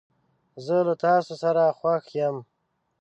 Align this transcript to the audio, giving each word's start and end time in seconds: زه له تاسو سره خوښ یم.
زه 0.65 0.77
له 0.87 0.93
تاسو 1.05 1.33
سره 1.43 1.75
خوښ 1.77 2.05
یم. 2.19 2.35